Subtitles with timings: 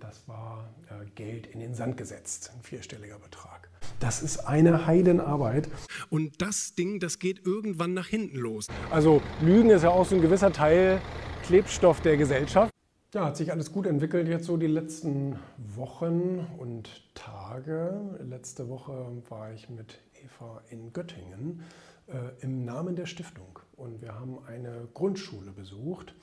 [0.00, 3.68] das war äh, Geld in den Sand gesetzt, ein vierstelliger Betrag.
[4.00, 5.68] Das ist eine Heidenarbeit.
[6.10, 8.68] Und das Ding, das geht irgendwann nach hinten los.
[8.90, 11.00] Also Lügen ist ja auch so ein gewisser Teil
[11.44, 12.72] Klebstoff der Gesellschaft.
[13.14, 18.18] Ja, hat sich alles gut entwickelt jetzt so die letzten Wochen und Tage.
[18.22, 21.62] Letzte Woche war ich mit Eva in Göttingen
[22.06, 26.14] äh, im Namen der Stiftung und wir haben eine Grundschule besucht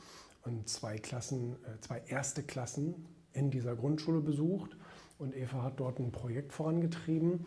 [0.44, 4.76] und zwei Klassen, äh, zwei erste Klassen in dieser Grundschule besucht
[5.20, 7.46] und Eva hat dort ein Projekt vorangetrieben.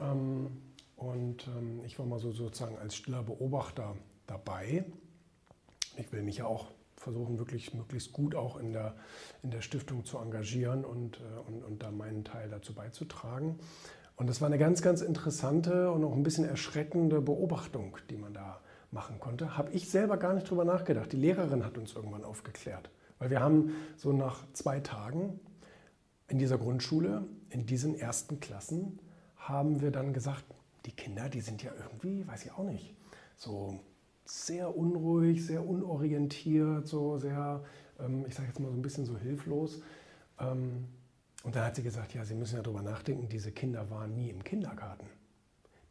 [0.00, 0.48] Ähm,
[0.96, 3.94] und ähm, ich war mal so sozusagen als stiller Beobachter
[4.26, 4.84] dabei.
[5.96, 8.96] Ich will mich ja auch versuchen, wirklich möglichst gut auch in der,
[9.42, 13.58] in der Stiftung zu engagieren und, äh, und, und da meinen Teil dazu beizutragen.
[14.16, 18.34] Und das war eine ganz, ganz interessante und auch ein bisschen erschreckende Beobachtung, die man
[18.34, 19.56] da machen konnte.
[19.56, 21.12] Habe ich selber gar nicht drüber nachgedacht.
[21.12, 22.90] Die Lehrerin hat uns irgendwann aufgeklärt.
[23.18, 25.40] Weil wir haben so nach zwei Tagen
[26.28, 28.98] in dieser Grundschule, in diesen ersten Klassen,
[29.36, 30.44] haben wir dann gesagt,
[30.84, 32.94] die Kinder, die sind ja irgendwie, weiß ich auch nicht,
[33.36, 33.80] so
[34.24, 37.64] sehr unruhig, sehr unorientiert, so sehr,
[37.98, 39.80] ähm, ich sage jetzt mal so ein bisschen so hilflos.
[40.38, 40.86] Ähm,
[41.44, 44.28] und dann hat sie gesagt, ja, Sie müssen ja darüber nachdenken, diese Kinder waren nie
[44.28, 45.06] im Kindergarten.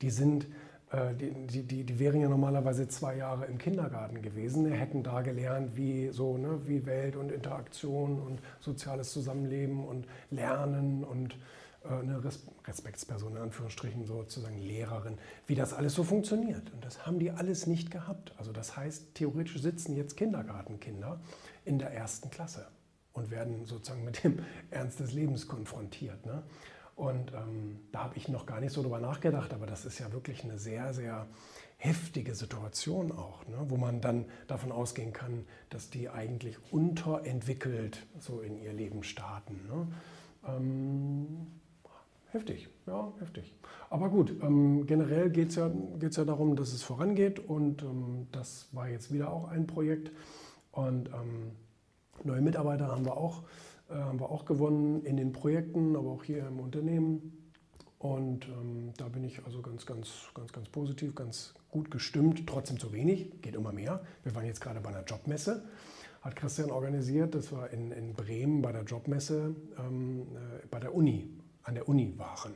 [0.01, 0.47] Die sind
[0.91, 5.75] äh, die, die, die, wären ja normalerweise zwei Jahre im Kindergarten gewesen, hätten da gelernt,
[5.75, 11.37] wie, so, ne, wie Welt und Interaktion und soziales Zusammenleben und Lernen und
[11.83, 12.21] äh, eine
[12.65, 16.71] Respektsperson, in Anführungsstrichen sozusagen Lehrerin, wie das alles so funktioniert.
[16.73, 18.33] Und das haben die alles nicht gehabt.
[18.37, 21.19] Also das heißt, theoretisch sitzen jetzt Kindergartenkinder
[21.65, 22.67] in der ersten Klasse
[23.11, 26.25] und werden sozusagen mit dem Ernst des Lebens konfrontiert.
[26.25, 26.43] Ne?
[26.97, 30.11] Und ähm, da habe ich noch gar nicht so drüber nachgedacht, aber das ist ja
[30.11, 31.27] wirklich eine sehr, sehr
[31.77, 33.57] heftige Situation auch, ne?
[33.67, 39.59] wo man dann davon ausgehen kann, dass die eigentlich unterentwickelt so in ihr Leben starten.
[39.67, 39.87] Ne?
[40.47, 41.47] Ähm,
[42.31, 43.53] heftig, ja, heftig.
[43.91, 48.25] Aber gut, ähm, generell geht es ja, geht's ja darum, dass es vorangeht und ähm,
[48.31, 50.11] das war jetzt wieder auch ein Projekt.
[50.71, 51.51] Und ähm,
[52.23, 53.43] neue Mitarbeiter haben wir auch
[53.89, 57.33] äh, haben wir auch gewonnen in den Projekten, aber auch hier im Unternehmen.
[57.99, 62.45] Und ähm, da bin ich also ganz, ganz, ganz, ganz positiv, ganz gut gestimmt.
[62.47, 64.01] Trotzdem zu wenig, geht immer mehr.
[64.23, 65.63] Wir waren jetzt gerade bei einer Jobmesse,
[66.21, 67.33] hat Christian organisiert.
[67.33, 71.29] Das war in, in Bremen bei der Jobmesse, ähm, äh, bei der Uni,
[71.63, 72.53] an der Uni waren.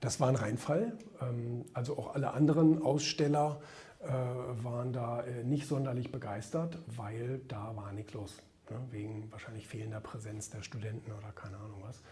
[0.00, 0.98] Das war ein Reinfall.
[1.20, 3.60] Ähm, also auch alle anderen Aussteller
[4.00, 9.66] äh, waren da äh, nicht sonderlich begeistert, weil da war nichts los ne, wegen wahrscheinlich
[9.66, 12.02] fehlender Präsenz der Studenten oder keine Ahnung was.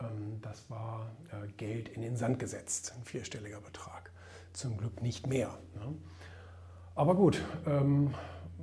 [0.00, 4.10] Ähm, das war äh, Geld in den Sand gesetzt, ein vierstelliger Betrag.
[4.52, 5.58] Zum Glück nicht mehr.
[5.74, 5.94] Ne.
[6.94, 8.12] Aber gut, ähm,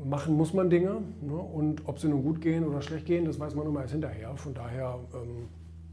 [0.03, 3.39] machen muss man Dinge ne, und ob sie nun gut gehen oder schlecht gehen, das
[3.39, 4.35] weiß man immer erst hinterher.
[4.35, 5.47] Von daher, ähm,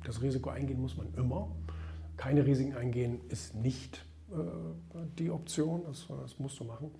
[0.04, 1.48] das Risiko eingehen muss man immer.
[2.16, 4.36] Keine Risiken eingehen ist nicht äh,
[5.18, 6.90] die Option, das, das musst du machen.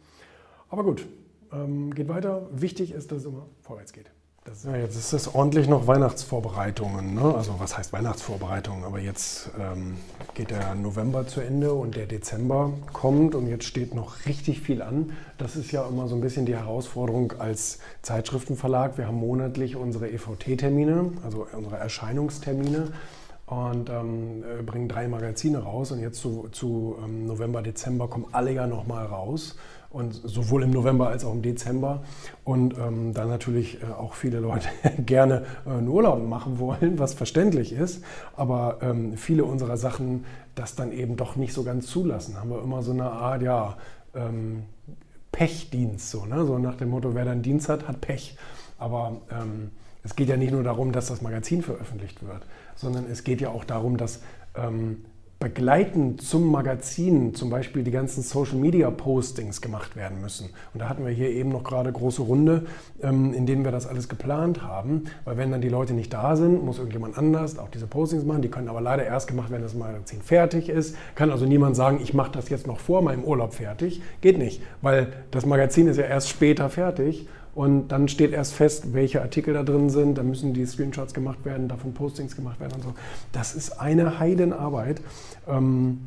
[0.69, 1.07] Aber gut,
[1.53, 2.49] ähm, geht weiter.
[2.53, 4.11] Wichtig ist, dass es immer vorwärts geht.
[4.47, 7.15] Das, ja, jetzt ist es ordentlich noch Weihnachtsvorbereitungen.
[7.15, 7.35] Ne?
[7.35, 8.85] Also was heißt Weihnachtsvorbereitungen?
[8.85, 9.97] Aber jetzt ähm,
[10.35, 14.83] geht der November zu Ende und der Dezember kommt und jetzt steht noch richtig viel
[14.83, 15.15] an.
[15.39, 18.99] Das ist ja immer so ein bisschen die Herausforderung als Zeitschriftenverlag.
[18.99, 22.93] Wir haben monatlich unsere EVT-Termine, also unsere Erscheinungstermine
[23.47, 25.91] und ähm, äh, bringen drei Magazine raus.
[25.91, 29.57] Und jetzt zu, zu ähm, November, Dezember kommen alle ja nochmal raus
[29.95, 32.03] und sowohl im November als auch im Dezember.
[32.43, 34.69] Und ähm, dann natürlich äh, auch viele Leute
[34.99, 38.05] gerne äh, einen Urlaub machen wollen, was verständlich ist.
[38.37, 40.25] Aber ähm, viele unserer Sachen
[40.57, 42.37] das dann eben doch nicht so ganz zulassen.
[42.39, 43.77] Haben wir immer so eine Art, ja,
[44.15, 44.65] ähm,
[45.33, 46.45] Pechdienst, so, ne?
[46.45, 48.37] so nach dem Motto, wer dann Dienst hat, hat Pech.
[48.79, 49.71] Aber ähm,
[50.05, 52.47] es geht ja nicht nur darum, dass das Magazin veröffentlicht wird,
[52.77, 54.23] sondern es geht ja auch darum, dass
[54.55, 55.05] ähm,
[55.45, 60.49] begleitend zum Magazin zum Beispiel die ganzen Social Media Postings gemacht werden müssen.
[60.73, 62.65] Und da hatten wir hier eben noch gerade große Runde,
[63.03, 65.05] ähm, in denen wir das alles geplant haben.
[65.27, 68.41] Weil wenn dann die Leute nicht da sind, muss irgendjemand anders auch diese Postings machen.
[68.41, 70.97] Die können aber leider erst gemacht werden, wenn das Magazin fertig ist.
[71.15, 74.01] Kann also niemand sagen, ich mache das jetzt noch vor meinem Urlaub fertig.
[74.23, 77.29] Geht nicht, weil das Magazin ist ja erst später fertig.
[77.55, 80.19] Und dann steht erst fest, welche Artikel da drin sind.
[80.19, 82.95] Da müssen die Screenshots gemacht werden, davon Postings gemacht werden und so.
[83.33, 85.01] Das ist eine Heidenarbeit.
[85.49, 86.01] Ähm,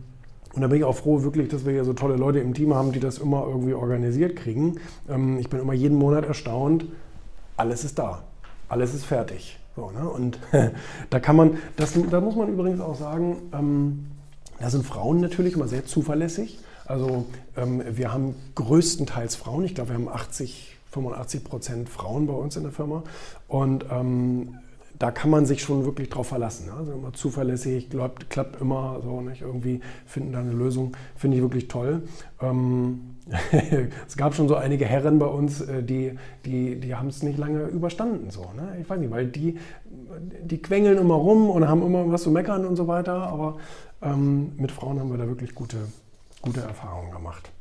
[0.54, 2.74] und da bin ich auch froh, wirklich, dass wir hier so tolle Leute im Team
[2.74, 4.80] haben, die das immer irgendwie organisiert kriegen.
[5.08, 6.86] Ähm, ich bin immer jeden Monat erstaunt,
[7.56, 8.24] alles ist da,
[8.68, 9.60] alles ist fertig.
[9.76, 10.10] So, ne?
[10.10, 10.40] Und
[11.10, 14.08] da kann man, das, da muss man übrigens auch sagen, ähm,
[14.60, 16.60] da sind Frauen natürlich immer sehr zuverlässig.
[16.86, 22.56] Also wir haben größtenteils Frauen, ich glaube, wir haben 80 85 Prozent Frauen bei uns
[22.56, 23.04] in der Firma.
[23.48, 24.56] Und ähm,
[25.00, 26.70] da kann man sich schon wirklich drauf verlassen.
[26.76, 31.44] Also immer zuverlässig, glaubt, klappt immer so nicht irgendwie finden da eine Lösung, finde ich
[31.44, 32.04] wirklich toll.
[32.42, 33.16] Ähm,
[34.08, 36.14] es gab schon so einige Herren bei uns, äh, die,
[36.46, 38.32] die, die haben es nicht lange überstanden.
[38.32, 38.78] So, ne?
[38.82, 39.60] Ich weiß nicht, weil die,
[40.42, 43.14] die quengeln immer rum und haben immer was zu meckern und so weiter.
[43.28, 43.58] Aber
[44.02, 45.78] ähm, mit Frauen haben wir da wirklich gute,
[46.42, 47.52] gute Erfahrungen gemacht.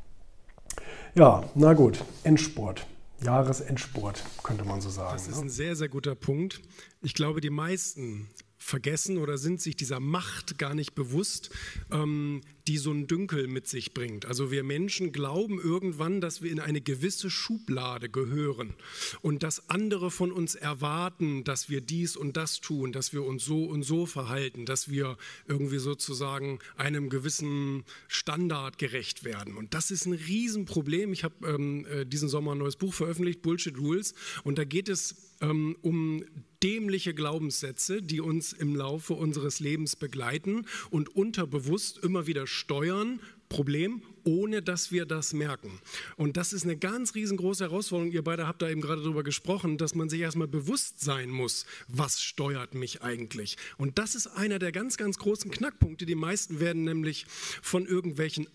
[1.13, 2.85] Ja, na gut, Endsport.
[3.21, 5.13] Jahresendsport, könnte man so sagen.
[5.13, 5.43] Das ist ne?
[5.43, 6.61] ein sehr, sehr guter Punkt.
[7.01, 11.49] Ich glaube, die meisten vergessen oder sind sich dieser Macht gar nicht bewusst,
[11.91, 14.25] ähm, die so ein Dünkel mit sich bringt.
[14.25, 18.73] Also wir Menschen glauben irgendwann, dass wir in eine gewisse Schublade gehören
[19.21, 23.45] und dass andere von uns erwarten, dass wir dies und das tun, dass wir uns
[23.45, 25.17] so und so verhalten, dass wir
[25.47, 29.55] irgendwie sozusagen einem gewissen Standard gerecht werden.
[29.55, 31.13] Und das ist ein Riesenproblem.
[31.13, 34.89] Ich habe ähm, äh, diesen Sommer ein neues Buch veröffentlicht, Bullshit Rules, und da geht
[34.89, 36.23] es ähm, um
[36.63, 43.19] dämliche Glaubenssätze, die uns im Laufe unseres Lebens begleiten und unterbewusst immer wieder steuern,
[43.49, 45.79] Problem, ohne dass wir das merken.
[46.17, 48.11] Und das ist eine ganz riesengroße Herausforderung.
[48.11, 51.65] Ihr beide habt da eben gerade darüber gesprochen, dass man sich erstmal bewusst sein muss,
[51.87, 53.57] was steuert mich eigentlich.
[53.77, 56.05] Und das ist einer der ganz, ganz großen Knackpunkte.
[56.05, 57.25] Die meisten werden nämlich
[57.61, 58.47] von irgendwelchen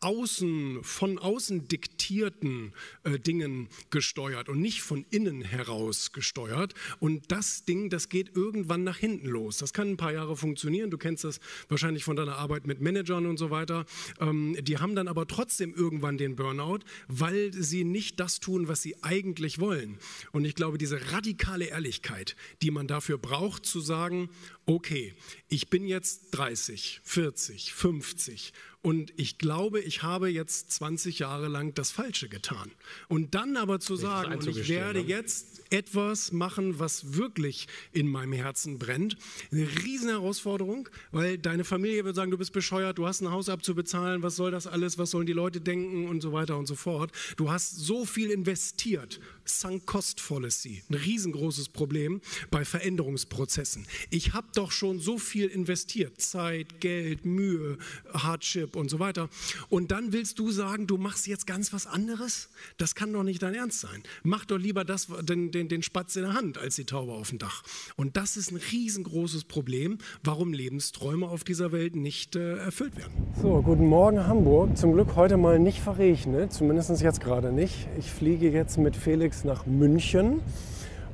[0.00, 2.72] außen, von außen diktierten
[3.04, 6.74] äh, Dingen gesteuert und nicht von innen heraus gesteuert.
[7.00, 9.58] Und das Ding, das geht irgendwann nach hinten los.
[9.58, 10.90] Das kann ein paar Jahre funktionieren.
[10.90, 13.86] Du kennst das wahrscheinlich von deiner Arbeit mit Managern und so weiter.
[14.20, 18.82] Ähm, die haben dann aber trotzdem irgendwann den Burnout, weil sie nicht das tun, was
[18.82, 19.98] sie eigentlich wollen.
[20.32, 24.30] Und ich glaube, diese radikale Ehrlichkeit, die man dafür braucht, zu sagen,
[24.66, 25.14] okay,
[25.48, 31.74] ich bin jetzt 30, 40, 50 und ich glaube, ich habe jetzt 20 Jahre lang
[31.74, 32.70] das Falsche getan.
[33.08, 35.06] Und dann aber zu sagen, und ich werde ne?
[35.06, 39.16] jetzt etwas machen, was wirklich in meinem Herzen brennt,
[39.50, 43.48] eine riesen Herausforderung, weil deine Familie wird sagen, du bist bescheuert, du hast ein Haus
[43.48, 46.76] abzubezahlen, was soll das alles, was sollen die Leute denken und so weiter und so
[46.76, 47.10] fort.
[47.36, 52.20] Du hast so viel investiert, Sunk Cost Fallacy, ein riesengroßes Problem
[52.50, 53.86] bei Veränderungsprozessen.
[54.10, 57.76] Ich habe doch schon so viel investiert, Zeit, Geld, Mühe,
[58.14, 59.28] Hardship und so weiter.
[59.68, 62.48] Und dann willst du sagen, du machst jetzt ganz was anderes?
[62.76, 64.02] Das kann doch nicht dein Ernst sein.
[64.22, 67.30] Mach doch lieber das, den, den, den Spatz in der Hand als die Taube auf
[67.30, 67.62] dem Dach.
[67.96, 73.12] Und das ist ein riesengroßes Problem, warum Lebensträume auf dieser Welt nicht äh, erfüllt werden.
[73.40, 74.76] So, guten Morgen Hamburg.
[74.76, 77.88] Zum Glück heute mal nicht verregnet, zumindest jetzt gerade nicht.
[77.98, 80.40] Ich fliege jetzt mit Felix nach München.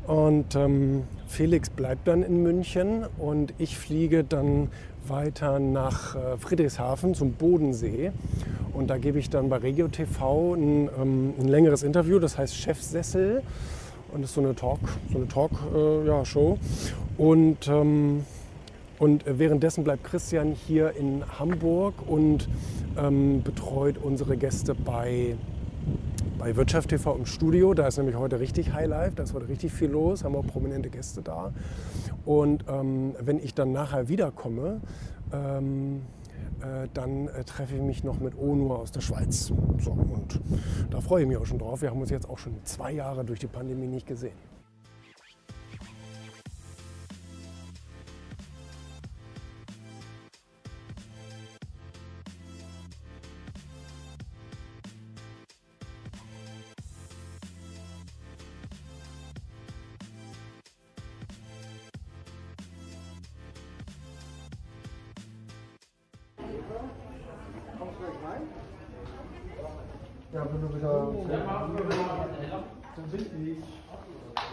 [0.06, 4.68] Und ähm, Felix bleibt dann in München und ich fliege dann
[5.08, 8.12] weiter nach äh, Friedrichshafen zum Bodensee.
[8.72, 12.56] Und da gebe ich dann bei Regio TV ein, ähm, ein längeres Interview, das heißt
[12.56, 13.42] Chefsessel.
[14.12, 14.80] Und das ist so eine Talk,
[15.12, 16.22] so Talk, äh, ja.
[17.18, 18.24] Und, ähm,
[18.98, 22.48] und währenddessen bleibt Christian hier in Hamburg und
[22.96, 25.36] ähm, betreut unsere Gäste bei
[26.44, 27.72] bei Wirtschaft TV im Studio.
[27.72, 30.90] Da ist nämlich heute richtig Highlife, da ist heute richtig viel los, haben auch prominente
[30.90, 31.54] Gäste da.
[32.26, 34.82] Und ähm, wenn ich dann nachher wiederkomme,
[35.32, 36.02] ähm,
[36.60, 39.46] äh, dann äh, treffe ich mich noch mit Onur aus der Schweiz.
[39.78, 40.38] So, und
[40.90, 41.80] da freue ich mich auch schon drauf.
[41.80, 44.36] Wir haben uns jetzt auch schon zwei Jahre durch die Pandemie nicht gesehen.
[70.32, 71.12] Ja, wenn du wieder.
[72.96, 73.64] Dann bin ich.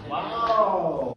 [0.08, 1.13] Wow!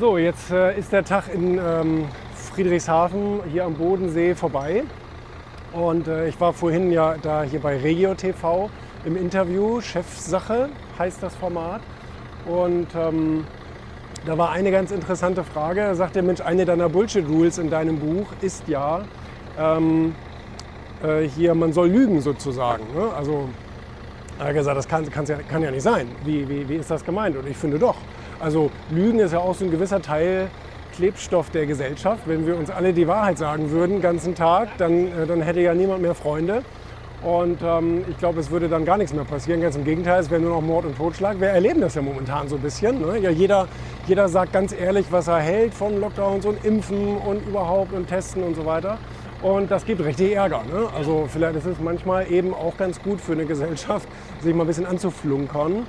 [0.00, 4.82] So, jetzt äh, ist der Tag in ähm, Friedrichshafen hier am Bodensee vorbei.
[5.74, 8.70] Und äh, ich war vorhin ja da hier bei Regio TV
[9.04, 9.80] im Interview.
[9.80, 11.80] Chefsache heißt das Format.
[12.46, 13.44] Und ähm,
[14.24, 15.80] da war eine ganz interessante Frage.
[15.80, 19.02] Da sagt der Mensch, eine deiner Bullshit-Rules in deinem Buch ist ja,
[19.58, 20.14] ähm,
[21.02, 22.84] äh, hier, man soll lügen sozusagen.
[22.94, 23.12] Ne?
[23.12, 23.48] Also
[24.38, 26.06] er hat gesagt, das kann, ja, kann ja nicht sein.
[26.24, 27.36] Wie, wie, wie ist das gemeint?
[27.36, 27.96] Und ich finde doch.
[28.38, 30.48] Also Lügen ist ja auch so ein gewisser Teil
[30.94, 32.22] Klebstoff der Gesellschaft.
[32.26, 35.60] Wenn wir uns alle die Wahrheit sagen würden, den ganzen Tag, dann, äh, dann hätte
[35.60, 36.62] ja niemand mehr Freunde.
[37.22, 39.60] Und ähm, ich glaube, es würde dann gar nichts mehr passieren.
[39.60, 41.40] Ganz im Gegenteil, es wäre nur noch Mord und Totschlag.
[41.40, 43.00] Wir erleben das ja momentan so ein bisschen.
[43.00, 43.18] Ne?
[43.18, 43.66] Ja, jeder,
[44.06, 48.42] jeder sagt ganz ehrlich, was er hält von Lockdowns und Impfen und überhaupt und Testen
[48.42, 48.98] und so weiter.
[49.42, 50.62] Und das gibt richtig Ärger.
[50.70, 50.88] Ne?
[50.94, 54.06] Also vielleicht ist es manchmal eben auch ganz gut für eine Gesellschaft,
[54.42, 55.86] sich mal ein bisschen anzuflunkern.